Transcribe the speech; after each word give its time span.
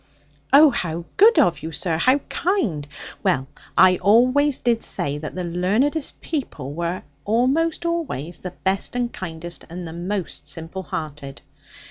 'Oh, 0.51 0.71
how 0.71 1.05
good 1.15 1.37
of 1.37 1.59
you, 1.61 1.71
sir, 1.71 1.97
how 1.97 2.17
kind! 2.27 2.87
Well, 3.21 3.47
I 3.77 3.97
always 3.97 4.59
did 4.59 4.81
say, 4.81 5.19
that 5.19 5.35
the 5.35 5.43
learnedest 5.43 6.21
people 6.21 6.73
were, 6.73 7.03
almost 7.23 7.85
always, 7.85 8.39
the 8.39 8.49
best 8.49 8.95
and 8.95 9.13
kindest, 9.13 9.63
and 9.69 9.87
the 9.87 9.93
most 9.93 10.47
simple 10.47 10.81
hearted.' 10.81 11.43